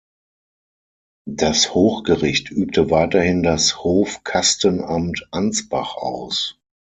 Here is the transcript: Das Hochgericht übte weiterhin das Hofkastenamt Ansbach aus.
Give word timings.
Das 1.29 1.75
Hochgericht 1.75 2.49
übte 2.49 2.89
weiterhin 2.89 3.43
das 3.43 3.83
Hofkastenamt 3.83 5.27
Ansbach 5.29 5.93
aus. 5.95 6.57